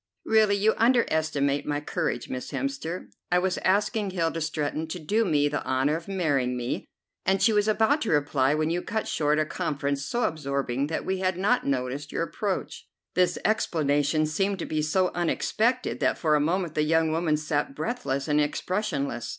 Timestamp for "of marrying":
5.95-6.57